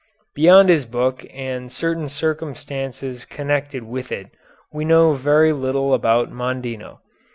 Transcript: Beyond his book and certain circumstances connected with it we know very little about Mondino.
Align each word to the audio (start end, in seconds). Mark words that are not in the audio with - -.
Beyond 0.33 0.69
his 0.69 0.85
book 0.85 1.27
and 1.31 1.71
certain 1.71 2.09
circumstances 2.09 3.23
connected 3.23 3.83
with 3.83 4.11
it 4.11 4.31
we 4.73 4.83
know 4.83 5.13
very 5.13 5.53
little 5.53 5.93
about 5.93 6.31
Mondino. 6.31 7.01